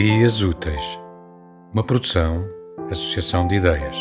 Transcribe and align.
Ideias 0.00 0.42
Úteis, 0.42 1.00
uma 1.74 1.82
produção, 1.82 2.48
associação 2.88 3.48
de 3.48 3.56
ideias. 3.56 3.96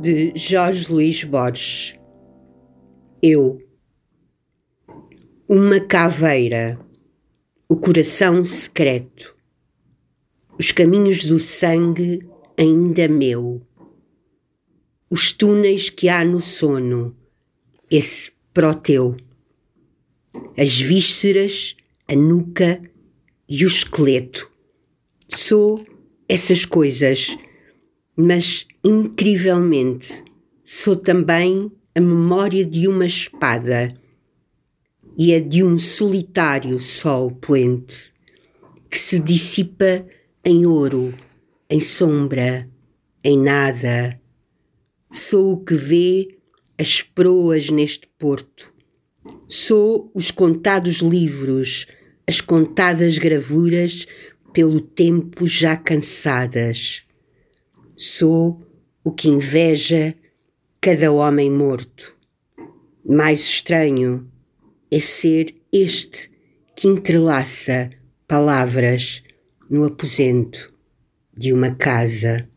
De 0.00 0.32
Jorge 0.36 0.86
Luís 0.88 1.24
Borges. 1.24 1.98
Eu. 3.20 3.60
Uma 5.48 5.80
caveira. 5.80 6.78
O 7.68 7.74
coração 7.74 8.44
secreto. 8.44 9.34
Os 10.56 10.70
caminhos 10.70 11.24
do 11.24 11.40
sangue 11.40 12.24
ainda 12.56 13.08
meu. 13.08 13.60
Os 15.10 15.32
túneis 15.32 15.90
que 15.90 16.08
há 16.08 16.24
no 16.24 16.40
sono. 16.40 17.16
Esse 17.90 18.30
proteu. 18.54 19.16
As 20.60 20.78
vísceras, 20.78 21.74
a 22.06 22.14
nuca 22.14 22.82
e 23.48 23.64
o 23.64 23.66
esqueleto. 23.66 24.46
Sou 25.26 25.82
essas 26.28 26.66
coisas, 26.66 27.34
mas 28.14 28.66
incrivelmente 28.84 30.22
sou 30.62 30.96
também 30.96 31.72
a 31.94 32.00
memória 32.02 32.62
de 32.62 32.86
uma 32.86 33.06
espada 33.06 33.98
e 35.16 35.34
a 35.34 35.40
de 35.40 35.64
um 35.64 35.78
solitário 35.78 36.78
sol 36.78 37.30
poente 37.30 38.12
que 38.90 38.98
se 38.98 39.18
dissipa 39.18 40.04
em 40.44 40.66
ouro, 40.66 41.14
em 41.70 41.80
sombra, 41.80 42.68
em 43.24 43.38
nada. 43.38 44.20
Sou 45.10 45.54
o 45.54 45.64
que 45.64 45.74
vê 45.74 46.36
as 46.76 47.00
proas 47.00 47.70
neste 47.70 48.06
porto. 48.18 48.70
Sou 49.52 50.12
os 50.14 50.30
contados 50.30 50.98
livros, 50.98 51.84
as 52.24 52.40
contadas 52.40 53.18
gravuras 53.18 54.06
pelo 54.52 54.80
tempo 54.80 55.44
já 55.44 55.76
cansadas. 55.76 57.02
Sou 57.96 58.64
o 59.02 59.10
que 59.10 59.28
inveja 59.28 60.14
cada 60.80 61.10
homem 61.10 61.50
morto. 61.50 62.16
Mais 63.04 63.40
estranho 63.40 64.30
é 64.88 65.00
ser 65.00 65.52
este 65.72 66.30
que 66.76 66.86
entrelaça 66.86 67.90
palavras 68.28 69.20
no 69.68 69.84
aposento 69.84 70.72
de 71.36 71.52
uma 71.52 71.74
casa. 71.74 72.48